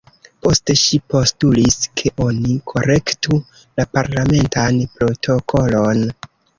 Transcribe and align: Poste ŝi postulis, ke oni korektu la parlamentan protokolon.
Poste 0.45 0.75
ŝi 0.83 0.99
postulis, 1.13 1.77
ke 2.03 2.13
oni 2.27 2.57
korektu 2.73 3.41
la 3.61 3.89
parlamentan 3.95 4.85
protokolon. 4.99 6.07